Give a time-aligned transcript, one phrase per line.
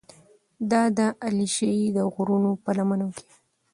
[0.71, 3.29] دا دره د علیشي د غرونو په لمنو کې